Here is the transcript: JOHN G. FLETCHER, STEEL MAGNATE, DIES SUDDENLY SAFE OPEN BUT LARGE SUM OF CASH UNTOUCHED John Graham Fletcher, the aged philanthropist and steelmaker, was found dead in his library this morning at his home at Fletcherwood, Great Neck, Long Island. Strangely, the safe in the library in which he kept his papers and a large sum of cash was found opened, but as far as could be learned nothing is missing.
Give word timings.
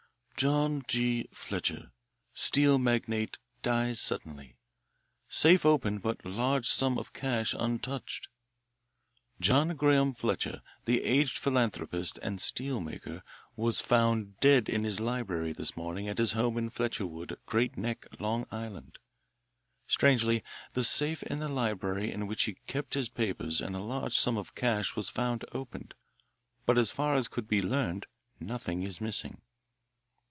JOHN 0.37 0.81
G. 0.87 1.29
FLETCHER, 1.31 1.91
STEEL 2.33 2.79
MAGNATE, 2.79 3.37
DIES 3.61 3.99
SUDDENLY 4.01 4.55
SAFE 5.27 5.67
OPEN 5.67 5.99
BUT 5.99 6.25
LARGE 6.25 6.67
SUM 6.67 6.97
OF 6.97 7.13
CASH 7.13 7.53
UNTOUCHED 7.59 8.27
John 9.39 9.75
Graham 9.75 10.13
Fletcher, 10.13 10.63
the 10.85 11.03
aged 11.03 11.37
philanthropist 11.37 12.17
and 12.23 12.39
steelmaker, 12.41 13.21
was 13.55 13.81
found 13.81 14.39
dead 14.39 14.67
in 14.67 14.83
his 14.83 14.99
library 14.99 15.53
this 15.53 15.77
morning 15.77 16.07
at 16.07 16.17
his 16.17 16.31
home 16.31 16.57
at 16.57 16.73
Fletcherwood, 16.73 17.37
Great 17.45 17.77
Neck, 17.77 18.07
Long 18.17 18.47
Island. 18.49 18.97
Strangely, 19.85 20.43
the 20.73 20.83
safe 20.83 21.21
in 21.21 21.37
the 21.37 21.49
library 21.49 22.11
in 22.11 22.25
which 22.25 22.45
he 22.45 22.55
kept 22.65 22.95
his 22.95 23.09
papers 23.09 23.61
and 23.61 23.75
a 23.75 23.79
large 23.79 24.17
sum 24.17 24.37
of 24.37 24.55
cash 24.55 24.95
was 24.95 25.07
found 25.07 25.45
opened, 25.51 25.93
but 26.65 26.79
as 26.79 26.89
far 26.89 27.13
as 27.13 27.27
could 27.27 27.47
be 27.47 27.61
learned 27.61 28.07
nothing 28.39 28.81
is 28.81 28.99
missing. 28.99 29.39